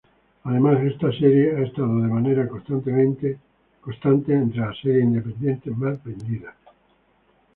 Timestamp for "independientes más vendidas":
5.03-6.55